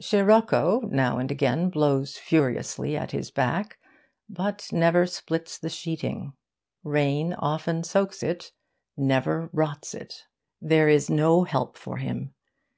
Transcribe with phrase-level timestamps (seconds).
[0.00, 3.78] Sirocco, now and again, blows furiously at his back,
[4.28, 6.34] but never splits the sheeting.
[6.84, 8.52] Rain often soaks it,
[8.98, 10.26] never rots it.
[10.60, 12.34] There is no help for him.